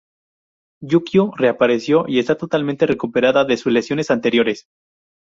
Yukio 0.81 1.31
reapareció 1.37 2.05
y 2.07 2.17
estaba 2.17 2.39
totalmente 2.39 2.87
recuperada 2.87 3.45
de 3.45 3.55
sus 3.55 3.71
lesiones 3.71 4.09
anteriores. 4.09 4.65